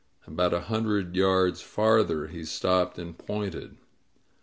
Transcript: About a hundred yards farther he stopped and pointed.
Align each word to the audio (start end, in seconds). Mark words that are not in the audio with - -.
About 0.25 0.51
a 0.51 0.61
hundred 0.61 1.15
yards 1.15 1.61
farther 1.61 2.25
he 2.25 2.43
stopped 2.43 2.97
and 2.97 3.15
pointed. 3.15 3.77